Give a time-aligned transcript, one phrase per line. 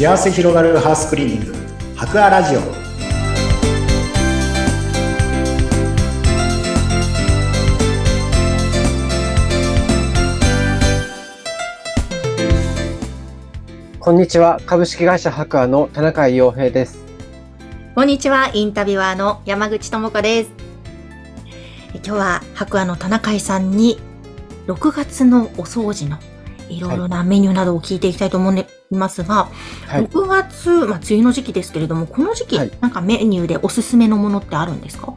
[0.00, 1.54] 幸せ広がるハウスクリーニング
[1.94, 2.60] 博アラジオ
[13.98, 14.58] こんにちは。
[14.64, 17.04] 株式会社博アの田中洋平です。
[17.94, 20.50] こんにちは、インタビュアーの山口智子です。
[21.92, 24.00] え今日は白亜の田中井さんに
[24.66, 26.16] 6月のお掃除の
[26.70, 29.48] いろいろなメニューなどを聞いていきたいと思いますが、
[29.86, 30.06] はい。
[30.06, 35.14] 6月、まあ、梅雨の時期ですけれども、この時期、はいなんかメニューでおすすめのものってあるんですか？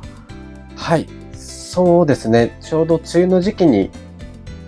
[0.76, 1.08] はい。
[1.34, 2.58] そうですね。
[2.62, 3.90] ちょうど梅雨の時期に、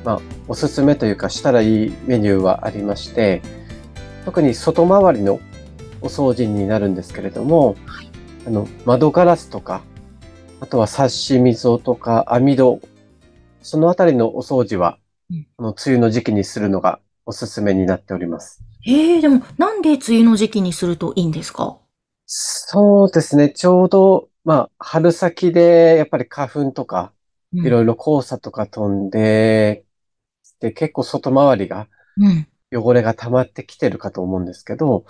[0.03, 3.41] まあ、おすすめというか、したらいいメニューはありまして、
[4.25, 5.39] 特に外回りの
[6.01, 8.09] お掃除になるんですけれども、はい
[8.47, 9.81] あの、窓ガラスとか、
[10.59, 12.79] あとはサッシ溝とか網戸、
[13.61, 14.97] そのあたりのお掃除は、
[15.29, 18.61] うんこの梅雨の時期にするのがおすすめになっております。
[18.85, 21.77] ええでも、なんで梅雨の時期にするといいんですか？
[22.27, 23.49] そうですね。
[23.49, 27.13] ちょうど、まあ、春先で、やっぱり花粉とか、
[27.53, 29.85] いろいいろ黄砂とか飛んで、
[30.59, 31.87] で、結構外回りが、
[32.17, 32.27] ろ。
[32.27, 32.47] うん。
[32.83, 35.05] 汚れが溜まってきてるかと思うんですけど、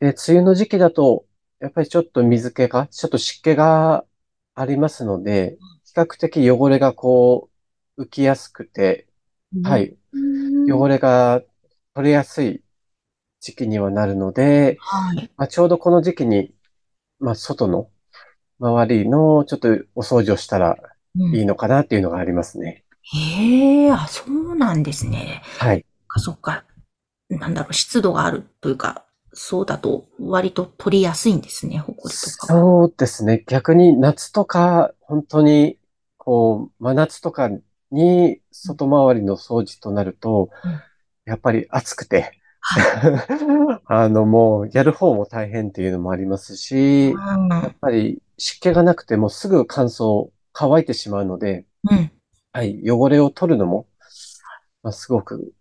[0.00, 1.24] で、梅雨の時期だと、
[1.60, 4.04] やっぱりちょっと水気が、ちょっと湿気が
[4.54, 7.50] ありますので、比較的汚れがこ
[7.96, 9.06] う、浮きやすくて、
[9.62, 9.78] は。
[9.78, 9.96] い、
[10.70, 10.94] 汚れ。
[10.94, 11.42] れが
[11.94, 12.62] 取れやすい
[13.40, 15.30] 時期にはなるので、はい。
[15.36, 16.52] まあ、ちょうどこの時期に、
[17.20, 17.90] まあ、外の
[18.58, 20.76] 周りのちょっとお掃除をしたら
[21.16, 22.84] うんいいのかなっていうのがありますね。
[23.02, 25.42] へえ、あ、そうなんですね。
[25.58, 25.84] はい。
[26.08, 26.64] あ、そっか。
[27.28, 32.46] なんだろう、湿度があるというか、そうだと割と取りやすいんですね、ほこりとか。
[32.46, 33.44] そうですね。
[33.46, 35.78] 逆に夏とか、本当に、
[36.16, 37.50] こう、真夏とか
[37.94, 40.82] に外回りの掃除となるとうん、
[41.24, 47.48] やっぱり暑くて、は あの、もう、やる方も大変っていうのもありますし、うん。
[47.48, 52.10] やっぱり湿気がなくてもすぐ乾燥、乾いてしまうので、うん。
[52.52, 53.86] はい、汚れを取るのも、
[54.82, 55.52] まあ、すごく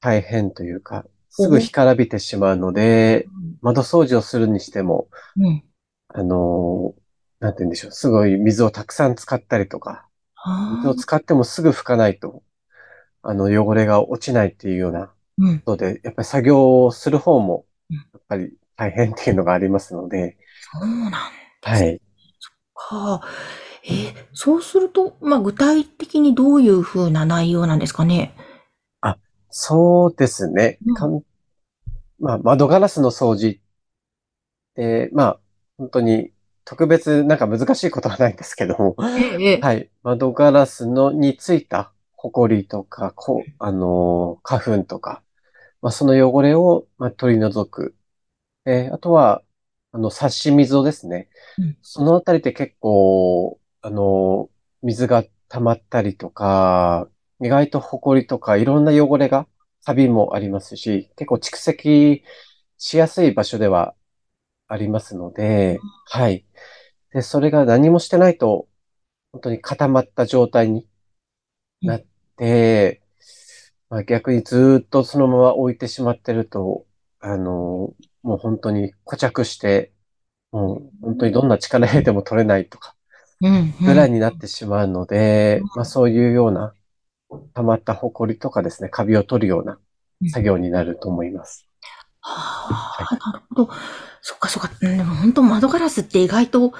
[0.00, 3.26] 大変というか、すぐ干からびてしまうので、
[3.60, 5.64] 窓掃除をするにしても、うん。
[6.08, 7.02] あのー
[7.42, 10.06] なんて言うんでしょう、すごい水をたくさん使ったりとか、
[10.82, 12.42] 水をあ使ってもすぐ拭かないと、
[13.22, 15.58] あの、汚れが落ちないっていうようなうん。
[15.60, 20.36] ことで、やっぱり作業をする方もうん、やっぱり大変っていうのがありますので、
[20.72, 21.12] そうなん
[21.62, 22.00] はい。
[22.74, 23.22] か。
[23.84, 28.34] えーそうすると、まあ、具体的にどういうふうな内容なんですかね？
[29.54, 30.94] そうですねうん。
[30.94, 31.22] かん
[32.18, 33.60] まあ、窓ガラスの掃除っ
[34.76, 35.40] て、まあ、
[35.76, 36.32] 本当に
[36.64, 38.96] 特別なんか難しいことはないんですけども、
[39.40, 39.58] ええ。
[39.60, 39.90] はい。
[40.02, 45.22] 窓ガラスのについたホコリとか、こう、あのー花粉とか、
[45.82, 47.96] まあ、その汚れを、まあ、取り除く。
[48.66, 49.42] えーあとは、
[49.92, 51.28] あの、サッシ溝ですね。
[51.58, 54.52] うんそのあたりって結構、あのー
[54.86, 57.08] 水が溜まったりとか、
[57.40, 59.48] 意外とホコリとかいろんな汚れが、
[59.80, 62.24] サビもありますし、結構蓄積
[62.78, 63.94] しやすい場所では
[64.72, 66.46] ありますので、はい。
[67.12, 68.68] で、それが何もしてないと、
[69.30, 70.88] 本当に固まった状態に
[71.82, 72.04] なっ
[72.38, 73.02] て、
[73.90, 76.86] まあ、逆にずーっとそのまま置いてしまってると、
[77.20, 79.92] あの、もう本当に固着して、
[80.52, 82.94] もう本当にどんな力入れても取れないとか、
[83.42, 83.74] うん。
[83.78, 86.72] ぐらいになってしまうので、まあそういうような
[87.52, 89.78] 溜まった埃とかですね、カビを取るような
[90.30, 91.68] 作業になると思います。
[92.20, 93.70] はあ、なるほど。
[94.22, 94.70] そっかそっか。
[94.80, 96.72] うんでも本当窓ガラスって意外と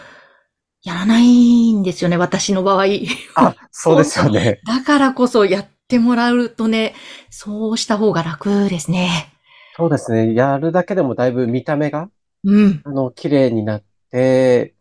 [0.84, 2.86] やらないんですよね、私の場合。
[3.34, 4.60] あ、そうですよね。
[4.66, 6.94] だからこそやってもらうとね、
[7.30, 9.32] そうした方が楽ですね。
[9.76, 10.34] そうですね。
[10.34, 12.08] やるだけでもだいぶ見た目が
[12.44, 12.82] うん。
[12.84, 14.74] あの、綺麗になって、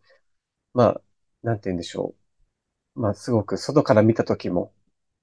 [0.74, 1.00] まあ、
[1.42, 2.14] なんて言うんでしょ
[2.96, 3.00] う。
[3.00, 4.72] まあ、すごく外から見たときも、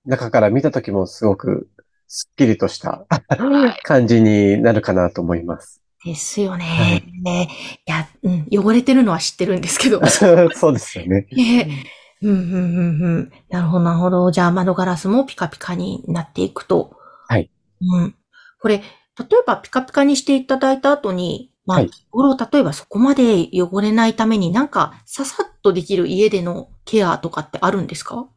[0.05, 1.69] 中から見たときもすごく
[2.07, 3.05] スッキリとした
[3.83, 5.81] 感じになるかなと思います。
[6.05, 6.65] ですよね。
[6.65, 7.49] はいね
[7.85, 10.05] いや、うん、汚れてるのは知ってるんですけど。
[10.07, 11.27] そうですよね。
[11.31, 11.85] ね
[12.21, 13.31] うん、うん、うん、うん。
[13.49, 14.31] なるほど、なるほど。
[14.31, 16.97] じゃあ窓ガラスもピカピカになっていくと。
[17.27, 17.49] はい。
[17.81, 18.15] うん。
[18.61, 28.27] これ、例えばピカピカにしていただいた後に、まあ、はい日頃、例えばそこまで汚れないためになんか、ささっとできる家でのケアとかってあるんですか？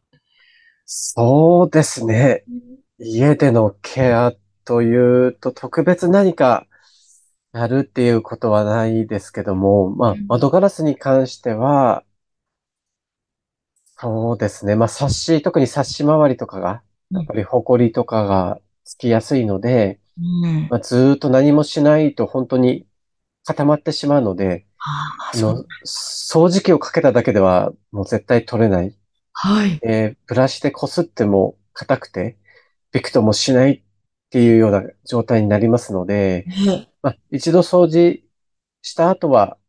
[0.85, 2.43] そうですね。
[2.99, 4.33] 家でのケア
[4.65, 6.67] というと特別何か
[7.53, 12.03] やるっていうことはないですけども、まあうん、窓ガラスに関しては、
[13.97, 14.75] そうですね。
[14.75, 16.83] まあ、サッシ、特にサッシ周りとかが、
[17.13, 20.69] やっぱりホコリとかがつきやすいので、うん。
[20.69, 22.87] まあ、ずーっと何もしないと本当に
[23.45, 28.95] 固まってしまうので、ああ、あのそう。、掃除機をかけただけではもう絶対取れない。
[29.33, 29.83] はい。
[29.83, 32.37] えーブラシでこすっても硬くて、
[32.93, 33.83] びくともしない
[34.33, 38.23] っていうような状態になりますので、ねまあ、一度掃除
[38.81, 39.59] した後は、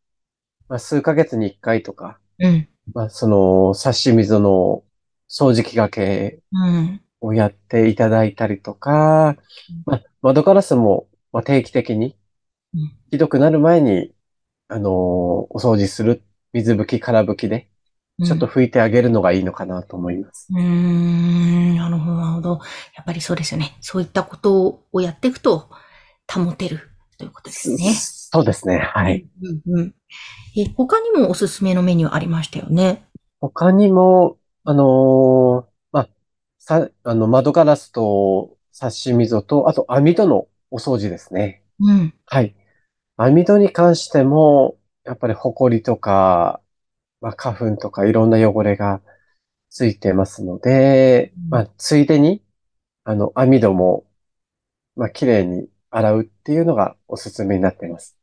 [0.71, 2.67] まあ、数ヶ月に一回とか、うん。
[2.95, 4.83] まあ、その、差し溝の
[5.29, 7.03] 掃除機がけうん。
[7.21, 9.37] をやっていただいたりとか、
[9.85, 12.17] まあ、窓ガラスも、まあ、定期的に
[12.73, 14.15] うん、ひどくなる前に、
[14.69, 16.23] あのーお掃除する、
[16.55, 17.69] 水拭き、空拭きで、
[18.23, 20.47] ちょっと拭いてあげるのがいいのかなと思います。
[20.51, 22.51] うーん、なるほど、なるほど。
[22.95, 23.77] やっぱりそうですよね。
[23.81, 25.69] そういったことをやっていくと、
[26.33, 27.93] 保てるということですね。
[27.95, 28.79] そうですね。
[28.79, 29.29] はい。
[29.67, 29.95] うんうん。
[30.57, 33.05] え、他にもおすすめのメニューありましたよね？
[33.41, 36.09] 他にも、あのーまあ、
[36.59, 41.63] さ、あの、窓ガラスと、差し溝と、あと網戸のお掃除ですね。
[41.79, 42.15] うん。
[42.27, 42.55] はい。
[43.17, 46.61] 網戸に関しても、やっぱりホコリとか、
[47.25, 49.01] まあ、花粉とかいろんな汚れが
[49.71, 52.43] ついてますので、うんまあ、ついでに、
[53.03, 54.05] あの、網戸も、
[54.95, 58.15] まあ、綺麗に洗うっていうのがおすすめになっています。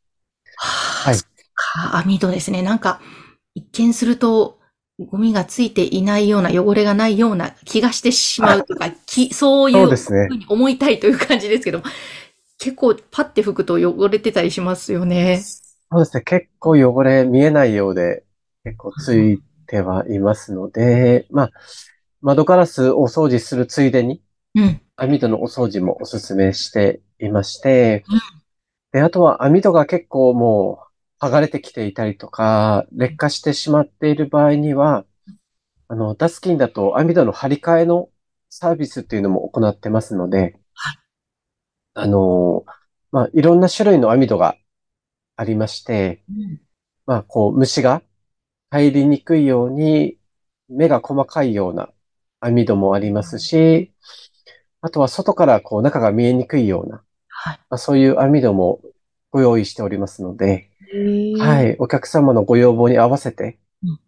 [0.55, 2.61] はあ、は網戸ですね。
[2.61, 3.01] なんか、
[3.55, 4.59] 一見すると、
[4.99, 11.81] ゴミがついていないような、汚れがないような気がしてしまうとか、 きそういうふうに思いたいという感じですけど、
[12.59, 15.41] 結構パッて拭くと汚れてたりしますよね。
[15.41, 16.21] そうですね。
[16.21, 18.23] 結構汚れ見えないようで、
[18.63, 21.51] 結構ついてはいますので、まあ、
[22.21, 24.21] 窓ガラスをお掃除するついでに、
[24.55, 24.81] うん。
[24.95, 28.19] 網戸のお掃除もおすすめしていましてうん、
[28.91, 30.85] で、あとは網戸が結構も
[31.19, 35.05] う剥がれてきていたりとか、劣化してしまっている場合には、
[35.87, 38.09] あの、ダスキンだと網戸の張り替えの
[38.49, 40.97] サービスっていうのも行ってますのではい、
[41.95, 42.65] あの、
[43.11, 44.55] まあ、いろんな種類の網戸が
[45.35, 46.61] ありまして、うん。
[47.05, 48.03] まあ、こう、虫が
[48.71, 50.17] 入りにくいように、
[50.69, 51.89] 目が細かいような
[52.39, 53.91] 網戸もありますし、
[54.81, 57.59] あとは外からこう中が見えにくいような、はい。
[57.69, 58.81] まあ、そういう網戸も
[59.29, 60.69] ご用意しておりますので、
[61.39, 61.73] ははい。
[61.73, 63.99] い、お客様のご要望に合わせてうん、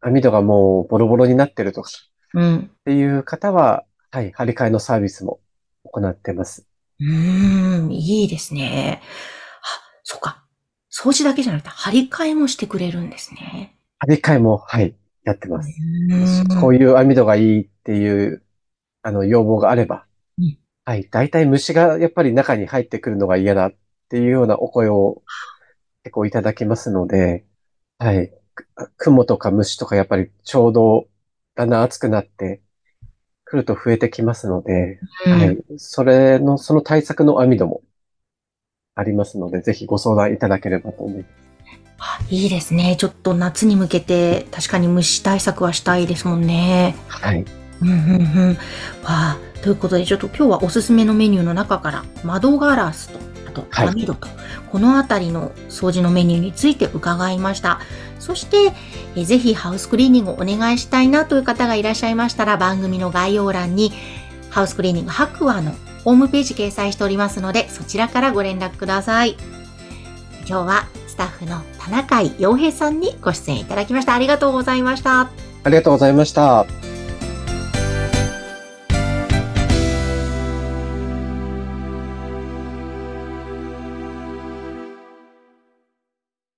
[0.00, 1.90] 網戸がもうボロボロになってるとか
[2.34, 2.58] うん。
[2.58, 5.40] っていう方は、はい、張り替えのサービスも
[5.84, 6.66] 行ってます。
[7.00, 9.02] うーん、いいですね。
[9.62, 9.66] あ、
[10.04, 10.44] そっか。
[10.90, 13.76] 掃除だけじゃなくて、張り替えもしてくれるんですね。
[14.02, 15.70] 張り替えも、はい、やってます。
[16.60, 18.42] こういう網戸がいいっていう、
[19.02, 20.06] あの、要望があれば
[20.38, 23.74] うん、はい、大体虫がやっぱり中に入ってくるのが嫌だっ
[24.08, 25.22] ていうようなお声を
[26.02, 27.44] 結構いただきますので、
[27.98, 28.66] はい、く
[28.96, 31.06] 雲とか虫とかやっぱりちょうど
[31.54, 32.60] だんだん暑くなって
[33.44, 35.32] くると増えてきますので、うん。
[35.32, 37.82] はい、それの、その対策の網戸も
[38.96, 41.51] ありますので、ぜひご相談いただければと思います。
[42.04, 42.96] あいいですね。
[42.98, 46.96] ちょっと夏に向けて、確かに虫対策はしたいですもんね。
[47.06, 47.44] はい。
[47.80, 48.48] うんうんうん。
[48.50, 48.56] わ
[49.04, 54.28] あ、ということで、ちょっと今日はおすすめのメニューの中から、窓ガラスと、あとはい網戸と、
[54.72, 57.78] このあたりの掃除のメニューについて伺いました。
[58.18, 58.72] そして、
[59.14, 63.92] えぜひハウスクリーニングをお願いしたいなという方がいらっしゃいましたら、番組の概要欄に、
[64.50, 65.72] ハウスクリーニング白亜の
[66.02, 69.36] ホームページ掲載しておりますので、そちらからご連絡ください。
[70.48, 74.14] 今日はスタッフの田中洋平さんにご出演いただきました。
[74.14, 75.20] ありがとうございました。
[75.20, 75.28] あ
[75.66, 76.81] りがとうございました。